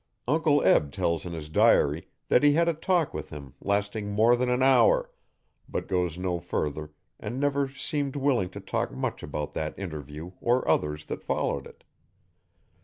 [0.27, 4.35] Uncle Eb tells in his diary that he had a talk with him lasting more
[4.35, 5.11] than an hour,
[5.69, 6.89] but goes no further
[7.19, 11.83] and never seemed willing to talk much about that interview or others that followed it.